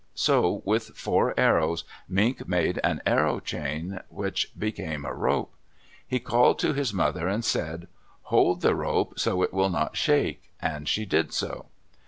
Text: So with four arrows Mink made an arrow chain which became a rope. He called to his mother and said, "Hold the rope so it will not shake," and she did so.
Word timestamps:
So 0.15 0.63
with 0.65 0.97
four 0.97 1.39
arrows 1.39 1.83
Mink 2.09 2.47
made 2.47 2.79
an 2.83 3.03
arrow 3.05 3.39
chain 3.39 3.99
which 4.09 4.51
became 4.57 5.05
a 5.05 5.13
rope. 5.13 5.53
He 6.07 6.19
called 6.19 6.57
to 6.57 6.73
his 6.73 6.91
mother 6.91 7.27
and 7.27 7.45
said, 7.45 7.87
"Hold 8.23 8.61
the 8.61 8.73
rope 8.73 9.19
so 9.19 9.43
it 9.43 9.53
will 9.53 9.69
not 9.69 9.95
shake," 9.95 10.51
and 10.59 10.89
she 10.89 11.05
did 11.05 11.31
so. 11.33 11.67